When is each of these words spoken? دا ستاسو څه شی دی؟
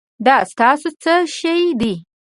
دا 0.25 0.37
ستاسو 0.51 0.89
څه 1.01 1.13
شی 1.37 1.57
دی؟ 1.79 1.93